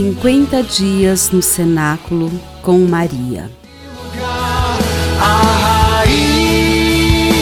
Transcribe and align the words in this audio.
50 0.00 0.62
dias 0.62 1.30
no 1.30 1.42
cenáculo 1.42 2.30
com 2.62 2.78
Maria. 2.86 3.50
A 5.20 5.42
rainha 5.98 7.36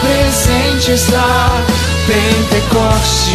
presente 0.00 0.92
está, 0.92 1.48
Pentecostes 2.06 3.34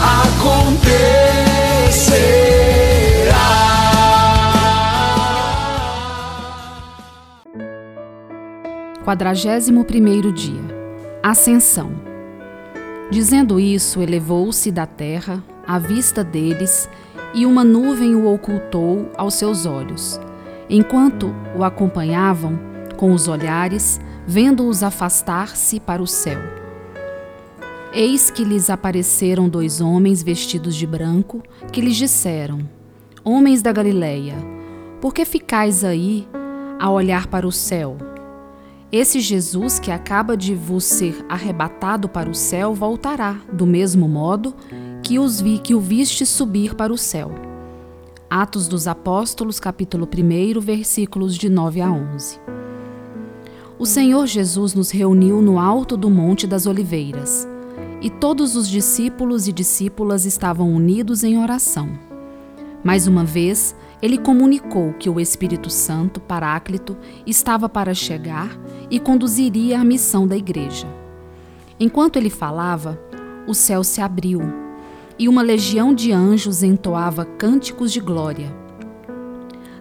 acontecerá. 0.00 0.96
Quadragésimo 9.04 9.84
primeiro 9.84 10.32
dia 10.32 10.64
Ascensão 11.22 12.16
Dizendo 13.10 13.60
isso, 13.60 14.00
elevou-se 14.00 14.72
da 14.72 14.86
terra 14.86 15.44
à 15.66 15.78
vista 15.78 16.24
deles 16.24 16.88
e 17.36 17.44
uma 17.44 17.62
nuvem 17.62 18.14
o 18.14 18.32
ocultou 18.32 19.12
aos 19.14 19.34
seus 19.34 19.66
olhos. 19.66 20.18
Enquanto 20.70 21.34
o 21.54 21.62
acompanhavam 21.62 22.58
com 22.96 23.12
os 23.12 23.28
olhares, 23.28 24.00
vendo-os 24.26 24.82
afastar-se 24.82 25.78
para 25.78 26.02
o 26.02 26.06
céu. 26.06 26.40
Eis 27.92 28.30
que 28.30 28.42
lhes 28.42 28.70
apareceram 28.70 29.50
dois 29.50 29.82
homens 29.82 30.22
vestidos 30.22 30.74
de 30.74 30.86
branco, 30.86 31.42
que 31.70 31.82
lhes 31.82 31.96
disseram: 31.96 32.60
Homens 33.22 33.60
da 33.60 33.70
Galileia, 33.70 34.36
por 34.98 35.12
que 35.12 35.24
ficais 35.26 35.84
aí 35.84 36.26
a 36.80 36.90
olhar 36.90 37.26
para 37.26 37.46
o 37.46 37.52
céu? 37.52 37.98
Esse 38.92 39.18
Jesus 39.18 39.80
que 39.80 39.90
acaba 39.90 40.36
de 40.36 40.54
vos 40.54 40.84
ser 40.84 41.26
arrebatado 41.28 42.08
para 42.08 42.30
o 42.30 42.34
céu 42.34 42.72
voltará, 42.72 43.40
do 43.52 43.66
mesmo 43.66 44.08
modo 44.08 44.54
que 45.02 45.18
os 45.18 45.40
vi 45.40 45.58
que 45.58 45.74
o 45.74 45.80
viste 45.80 46.24
subir 46.24 46.74
para 46.74 46.92
o 46.92 46.98
céu. 46.98 47.32
Atos 48.30 48.68
dos 48.68 48.86
Apóstolos, 48.86 49.58
capítulo 49.58 50.06
1, 50.06 50.60
versículos 50.60 51.36
de 51.36 51.48
9 51.48 51.80
a 51.80 51.90
11. 51.90 52.40
O 53.76 53.84
Senhor 53.84 54.26
Jesus 54.26 54.72
nos 54.72 54.90
reuniu 54.90 55.42
no 55.42 55.58
alto 55.58 55.96
do 55.96 56.08
Monte 56.08 56.46
das 56.46 56.64
Oliveiras, 56.64 57.46
e 58.00 58.08
todos 58.08 58.54
os 58.54 58.68
discípulos 58.68 59.48
e 59.48 59.52
discípulas 59.52 60.24
estavam 60.24 60.72
unidos 60.72 61.24
em 61.24 61.38
oração. 61.38 62.05
Mais 62.86 63.08
uma 63.08 63.24
vez, 63.24 63.74
ele 64.00 64.16
comunicou 64.16 64.92
que 64.92 65.10
o 65.10 65.18
Espírito 65.18 65.68
Santo, 65.68 66.20
Paráclito, 66.20 66.96
estava 67.26 67.68
para 67.68 67.92
chegar 67.92 68.56
e 68.88 69.00
conduziria 69.00 69.80
a 69.80 69.84
missão 69.84 70.24
da 70.24 70.36
igreja. 70.36 70.86
Enquanto 71.80 72.14
ele 72.14 72.30
falava, 72.30 72.96
o 73.44 73.54
céu 73.54 73.82
se 73.82 74.00
abriu 74.00 74.40
e 75.18 75.28
uma 75.28 75.42
legião 75.42 75.92
de 75.92 76.12
anjos 76.12 76.62
entoava 76.62 77.24
cânticos 77.24 77.92
de 77.92 77.98
glória. 77.98 78.54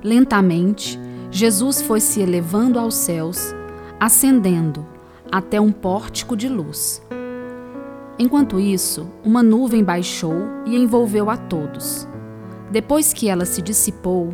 Lentamente, 0.03 0.99
Jesus 1.29 1.83
foi 1.83 1.99
se 1.99 2.21
elevando 2.21 2.79
aos 2.79 2.95
céus, 2.95 3.53
ascendendo 3.99 4.83
até 5.31 5.61
um 5.61 5.71
pórtico 5.71 6.35
de 6.35 6.49
luz. 6.49 7.03
Enquanto 8.17 8.59
isso, 8.59 9.07
uma 9.23 9.43
nuvem 9.43 9.83
baixou 9.83 10.47
e 10.65 10.75
envolveu 10.75 11.29
a 11.29 11.37
todos. 11.37 12.07
Depois 12.71 13.13
que 13.13 13.29
ela 13.29 13.45
se 13.45 13.61
dissipou, 13.61 14.33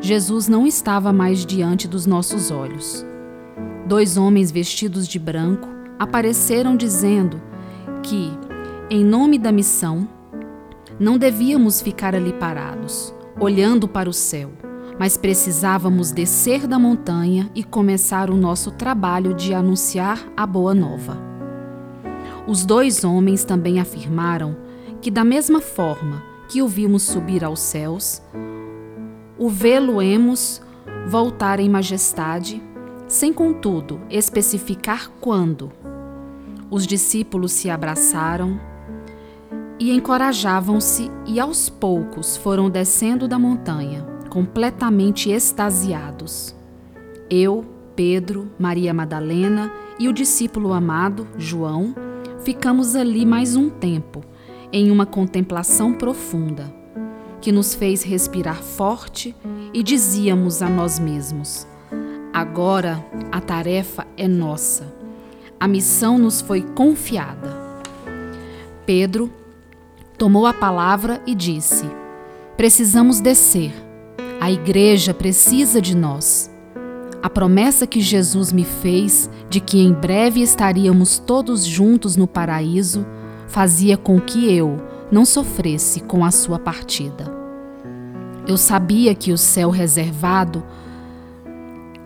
Jesus 0.00 0.48
não 0.48 0.66
estava 0.66 1.12
mais 1.12 1.44
diante 1.44 1.86
dos 1.86 2.06
nossos 2.06 2.50
olhos. 2.50 3.04
Dois 3.86 4.16
homens 4.16 4.50
vestidos 4.50 5.06
de 5.06 5.18
branco 5.18 5.68
apareceram 5.98 6.76
dizendo 6.76 7.40
que, 8.02 8.32
em 8.88 9.04
nome 9.04 9.38
da 9.38 9.52
missão, 9.52 10.08
não 10.98 11.18
devíamos 11.18 11.80
ficar 11.80 12.14
ali 12.14 12.32
parados, 12.32 13.14
olhando 13.38 13.88
para 13.88 14.08
o 14.08 14.12
céu, 14.12 14.50
mas 14.98 15.16
precisávamos 15.16 16.12
descer 16.12 16.66
da 16.66 16.78
montanha 16.78 17.50
e 17.54 17.64
começar 17.64 18.30
o 18.30 18.36
nosso 18.36 18.70
trabalho 18.70 19.34
de 19.34 19.52
anunciar 19.52 20.24
a 20.36 20.46
boa 20.46 20.74
nova. 20.74 21.16
Os 22.46 22.64
dois 22.64 23.04
homens 23.04 23.44
também 23.44 23.80
afirmaram 23.80 24.56
que, 25.00 25.10
da 25.10 25.24
mesma 25.24 25.60
forma 25.60 26.31
que 26.52 26.60
o 26.60 26.68
vimos 26.68 27.04
subir 27.04 27.42
aos 27.42 27.60
céus, 27.60 28.20
o 29.38 29.48
vê-lo-emos 29.48 30.60
voltar 31.08 31.58
em 31.58 31.66
majestade, 31.66 32.62
sem 33.08 33.32
contudo 33.32 33.98
especificar 34.10 35.10
quando. 35.18 35.72
Os 36.70 36.86
discípulos 36.86 37.52
se 37.52 37.70
abraçaram 37.70 38.60
e 39.80 39.92
encorajavam-se, 39.92 41.10
e 41.24 41.40
aos 41.40 41.70
poucos 41.70 42.36
foram 42.36 42.68
descendo 42.68 43.26
da 43.26 43.38
montanha, 43.38 44.06
completamente 44.28 45.30
extasiados. 45.30 46.54
Eu, 47.30 47.64
Pedro, 47.96 48.50
Maria 48.58 48.92
Madalena 48.92 49.72
e 49.98 50.06
o 50.06 50.12
discípulo 50.12 50.74
amado, 50.74 51.26
João, 51.38 51.94
ficamos 52.44 52.94
ali 52.94 53.24
mais 53.24 53.56
um 53.56 53.70
tempo, 53.70 54.22
em 54.72 54.90
uma 54.90 55.04
contemplação 55.04 55.92
profunda, 55.92 56.72
que 57.40 57.52
nos 57.52 57.74
fez 57.74 58.02
respirar 58.02 58.62
forte 58.62 59.34
e 59.74 59.82
dizíamos 59.82 60.62
a 60.62 60.68
nós 60.68 60.98
mesmos: 60.98 61.66
agora 62.32 63.04
a 63.30 63.40
tarefa 63.40 64.06
é 64.16 64.26
nossa. 64.26 64.92
A 65.60 65.68
missão 65.68 66.18
nos 66.18 66.40
foi 66.40 66.62
confiada. 66.62 67.62
Pedro 68.84 69.30
tomou 70.18 70.46
a 70.46 70.52
palavra 70.52 71.22
e 71.26 71.34
disse: 71.34 71.84
Precisamos 72.56 73.20
descer. 73.20 73.72
A 74.40 74.50
igreja 74.50 75.14
precisa 75.14 75.80
de 75.80 75.96
nós. 75.96 76.50
A 77.22 77.30
promessa 77.30 77.86
que 77.86 78.00
Jesus 78.00 78.52
me 78.52 78.64
fez 78.64 79.30
de 79.48 79.60
que 79.60 79.80
em 79.80 79.92
breve 79.92 80.42
estaríamos 80.42 81.20
todos 81.20 81.64
juntos 81.64 82.16
no 82.16 82.26
paraíso 82.26 83.06
fazia 83.52 83.98
com 83.98 84.18
que 84.18 84.50
eu 84.50 84.80
não 85.10 85.26
sofresse 85.26 86.00
com 86.00 86.24
a 86.24 86.30
sua 86.30 86.58
partida. 86.58 87.30
Eu 88.48 88.56
sabia 88.56 89.14
que 89.14 89.30
o 89.30 89.36
céu 89.36 89.68
reservado 89.68 90.64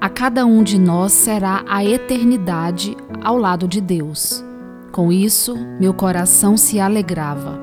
a 0.01 0.09
cada 0.09 0.45
um 0.45 0.65
de 0.65 0.77
nós 0.77 1.13
será 1.13 1.65
a 1.69 1.85
eternidade 1.85 2.97
ao 3.23 3.39
lado 3.39 3.69
de 3.69 3.81
Deus. 3.81 4.45
Com 4.91 5.13
isso, 5.13 5.57
meu 5.79 5.95
coração 5.95 6.57
se 6.57 6.81
alegrava. 6.81 7.61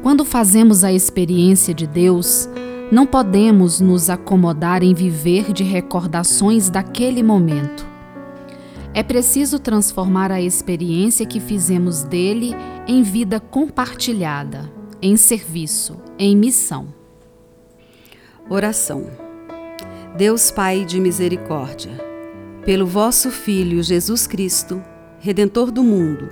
Quando 0.00 0.24
fazemos 0.24 0.84
a 0.84 0.92
experiência 0.92 1.74
de 1.74 1.88
Deus, 1.88 2.48
não 2.92 3.04
podemos 3.04 3.80
nos 3.80 4.08
acomodar 4.08 4.84
em 4.84 4.94
viver 4.94 5.52
de 5.52 5.64
recordações 5.64 6.70
daquele 6.70 7.20
momento. 7.20 7.84
É 8.98 9.02
preciso 9.04 9.60
transformar 9.60 10.32
a 10.32 10.42
experiência 10.42 11.24
que 11.24 11.38
fizemos 11.38 12.02
dele 12.02 12.50
em 12.84 13.00
vida 13.00 13.38
compartilhada, 13.38 14.68
em 15.00 15.16
serviço, 15.16 16.00
em 16.18 16.36
missão. 16.36 16.92
Oração. 18.50 19.06
Deus 20.16 20.50
Pai 20.50 20.84
de 20.84 20.98
misericórdia, 20.98 21.92
pelo 22.64 22.88
vosso 22.88 23.30
Filho 23.30 23.84
Jesus 23.84 24.26
Cristo, 24.26 24.82
Redentor 25.20 25.70
do 25.70 25.84
mundo, 25.84 26.28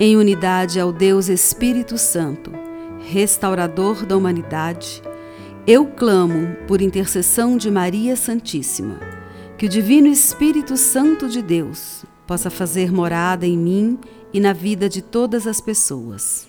em 0.00 0.16
unidade 0.16 0.80
ao 0.80 0.92
Deus 0.92 1.28
Espírito 1.28 1.96
Santo, 1.96 2.50
restaurador 2.98 4.04
da 4.04 4.16
humanidade, 4.16 5.00
eu 5.68 5.86
clamo 5.86 6.56
por 6.66 6.82
intercessão 6.82 7.56
de 7.56 7.70
Maria 7.70 8.16
Santíssima, 8.16 9.21
que 9.62 9.66
o 9.66 9.68
Divino 9.68 10.08
Espírito 10.08 10.76
Santo 10.76 11.28
de 11.28 11.40
Deus 11.40 12.04
possa 12.26 12.50
fazer 12.50 12.90
morada 12.90 13.46
em 13.46 13.56
mim 13.56 13.96
e 14.32 14.40
na 14.40 14.52
vida 14.52 14.88
de 14.88 15.00
todas 15.00 15.46
as 15.46 15.60
pessoas. 15.60 16.48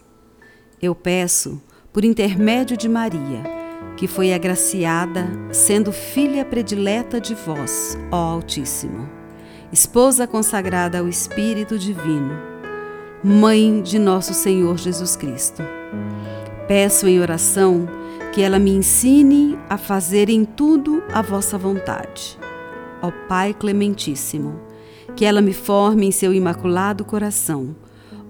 Eu 0.81 0.95
peço, 0.95 1.61
por 1.93 2.03
intermédio 2.03 2.75
de 2.75 2.89
Maria, 2.89 3.43
que 3.95 4.07
foi 4.07 4.33
agraciada, 4.33 5.27
sendo 5.51 5.91
filha 5.91 6.43
predileta 6.43 7.21
de 7.21 7.35
vós, 7.35 7.95
ó 8.11 8.15
Altíssimo, 8.15 9.07
esposa 9.71 10.25
consagrada 10.25 10.97
ao 10.97 11.07
Espírito 11.07 11.77
Divino, 11.77 12.35
mãe 13.23 13.79
de 13.83 13.99
nosso 13.99 14.33
Senhor 14.33 14.75
Jesus 14.79 15.15
Cristo 15.15 15.61
Peço 16.67 17.07
em 17.07 17.19
oração 17.19 17.87
que 18.33 18.41
ela 18.41 18.57
me 18.57 18.71
ensine 18.71 19.55
a 19.69 19.77
fazer 19.77 20.31
em 20.31 20.43
tudo 20.45 21.03
a 21.13 21.21
vossa 21.21 21.59
vontade. 21.59 22.41
Ó 23.03 23.11
Pai 23.27 23.53
Clementíssimo, 23.53 24.59
que 25.15 25.25
ela 25.25 25.41
me 25.41 25.53
forme 25.53 26.07
em 26.07 26.11
seu 26.11 26.33
imaculado 26.33 27.03
coração, 27.03 27.75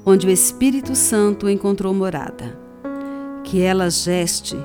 onde 0.04 0.28
o 0.28 0.31
Espírito 0.31 0.96
Santo 0.96 1.48
encontrou 1.48 1.94
morada. 1.94 2.60
Que 3.44 3.62
ela 3.62 3.90
geste 3.90 4.58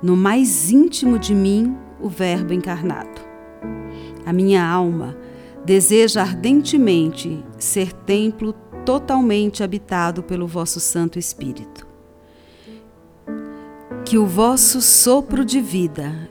no 0.00 0.16
mais 0.16 0.70
íntimo 0.70 1.18
de 1.18 1.34
mim 1.34 1.76
o 2.00 2.08
Verbo 2.08 2.52
encarnado. 2.52 3.20
A 4.24 4.32
minha 4.32 4.64
alma 4.64 5.16
deseja 5.64 6.22
ardentemente 6.22 7.44
ser 7.58 7.92
templo 7.92 8.54
totalmente 8.84 9.64
habitado 9.64 10.22
pelo 10.22 10.46
vosso 10.46 10.78
Santo 10.78 11.18
Espírito 11.18 11.84
Que 14.04 14.16
o 14.16 14.24
vosso 14.24 14.80
sopro 14.80 15.44
de 15.44 15.60
vida 15.60 16.30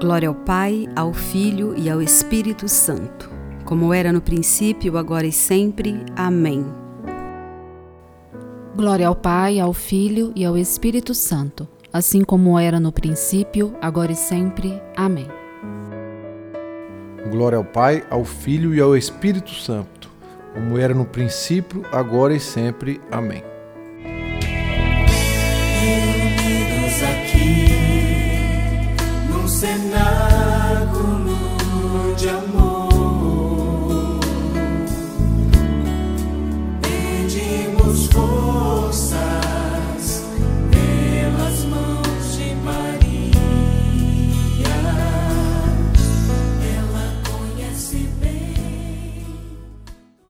Glória 0.00 0.30
ao 0.30 0.34
Pai, 0.34 0.88
ao 0.96 1.12
Filho 1.12 1.74
e 1.76 1.90
ao 1.90 2.00
Espírito 2.00 2.66
Santo, 2.66 3.30
como 3.66 3.92
era 3.92 4.10
no 4.10 4.22
princípio, 4.22 4.96
agora 4.96 5.26
e 5.26 5.32
sempre. 5.32 5.94
Amém. 6.16 6.64
Glória 8.74 9.06
ao 9.06 9.14
Pai, 9.14 9.60
ao 9.60 9.74
Filho 9.74 10.32
e 10.34 10.42
ao 10.42 10.56
Espírito 10.56 11.12
Santo, 11.14 11.68
assim 11.92 12.24
como 12.24 12.58
era 12.58 12.80
no 12.80 12.90
princípio, 12.90 13.76
agora 13.78 14.12
e 14.12 14.16
sempre. 14.16 14.80
Amém. 14.96 15.28
Glória 17.30 17.58
ao 17.58 17.64
Pai, 17.64 18.02
ao 18.08 18.24
Filho 18.24 18.74
e 18.74 18.80
ao 18.80 18.96
Espírito 18.96 19.50
Santo, 19.50 20.08
como 20.54 20.78
era 20.78 20.94
no 20.94 21.04
princípio, 21.04 21.84
agora 21.92 22.34
e 22.34 22.40
sempre. 22.40 22.98
Amém. 23.10 23.49